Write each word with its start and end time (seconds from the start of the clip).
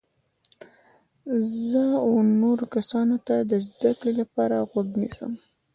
زه 1.69 1.85
و 2.11 2.13
نورو 2.41 2.65
کسانو 2.75 3.15
ته 3.27 3.35
د 3.51 3.53
زده 3.67 3.91
کړي 3.99 4.13
لپاره 4.21 4.55
غوږ 4.69 4.87
نیسم. 5.01 5.31